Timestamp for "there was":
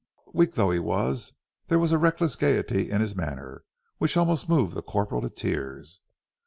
1.67-1.91